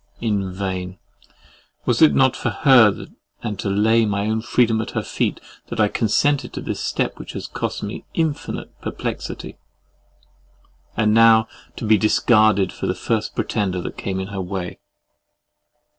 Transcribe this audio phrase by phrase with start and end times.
[0.19, 0.97] In vain!
[1.85, 3.05] Was it not for her
[3.43, 7.33] and to lay my freedom at her feet, that I consented to this step which
[7.33, 9.59] has cost me infinite perplexity,
[10.97, 14.79] and now to be discarded for the first pretender that came in her way!